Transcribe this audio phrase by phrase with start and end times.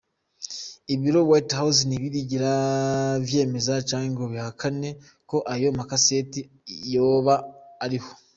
[0.93, 2.51] Ibiro White House ntibirigera
[3.27, 4.89] vyemeza canke ngo bihakane
[5.29, 6.45] ko ayo ma "cassettes"
[6.93, 7.35] yoba
[7.85, 8.09] ariho.